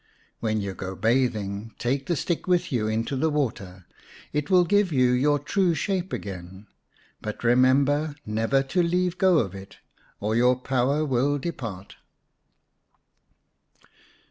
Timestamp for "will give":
4.49-4.91